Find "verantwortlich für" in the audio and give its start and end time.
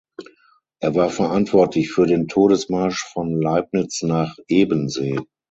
1.11-2.07